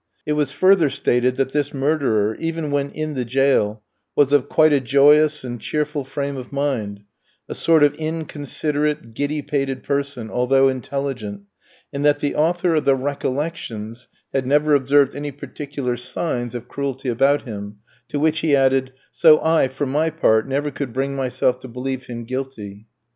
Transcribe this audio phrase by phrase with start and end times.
[0.25, 3.83] It was further stated that this murderer, even when in the jail,
[4.15, 7.03] was of quite a joyous and cheerful frame of mind,
[7.47, 11.43] a sort of inconsiderate giddy pated person, although intelligent,
[11.93, 17.07] and that the author of the 'Recollections' had never observed any particular signs of cruelty
[17.07, 17.75] about him,
[18.07, 22.07] to which he added, 'So I, for my part, never could bring myself to believe
[22.07, 22.87] him guilty.'